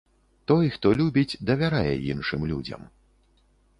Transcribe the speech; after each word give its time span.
Той, 0.51 0.69
хто 0.77 0.93
любіць, 1.01 1.39
давярае 1.49 1.93
іншым 2.15 2.41
людзям. 2.53 2.81